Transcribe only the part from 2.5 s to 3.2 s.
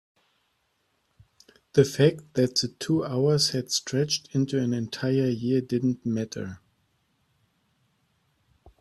the two